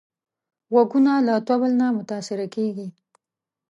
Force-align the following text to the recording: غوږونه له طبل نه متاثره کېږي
غوږونه 0.71 1.13
له 1.27 1.35
طبل 1.47 1.71
نه 1.81 1.87
متاثره 1.97 2.47
کېږي 2.55 2.87